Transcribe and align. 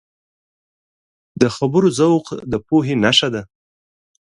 د 1.41 1.43
خبرو 1.55 1.87
ذوق 1.99 2.25
د 2.51 2.53
پوهې 2.67 2.95
نښه 3.03 3.27
ده 3.33 3.41